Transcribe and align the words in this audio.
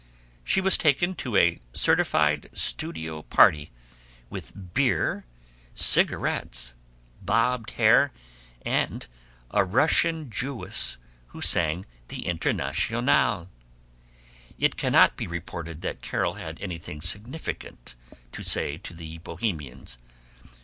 She 0.43 0.61
was 0.61 0.79
taken 0.79 1.13
to 1.17 1.35
a 1.37 1.59
certified 1.73 2.49
Studio 2.53 3.21
Party, 3.21 3.69
with 4.31 4.73
beer, 4.73 5.25
cigarettes, 5.75 6.73
bobbed 7.21 7.69
hair, 7.73 8.11
and 8.65 9.05
a 9.51 9.63
Russian 9.63 10.31
Jewess 10.31 10.97
who 11.27 11.39
sang 11.43 11.85
the 12.07 12.25
Internationale. 12.25 13.47
It 14.57 14.75
cannot 14.75 15.17
be 15.17 15.27
reported 15.27 15.83
that 15.83 16.01
Carol 16.01 16.33
had 16.33 16.59
anything 16.61 16.99
significant 17.01 17.93
to 18.31 18.41
say 18.41 18.79
to 18.79 18.95
the 18.95 19.19
Bohemians. 19.19 19.99